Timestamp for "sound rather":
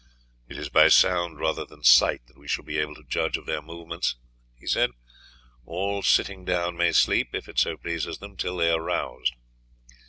0.87-1.63